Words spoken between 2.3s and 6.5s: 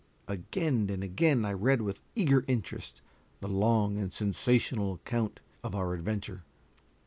interest the long and sensational account of our adventure.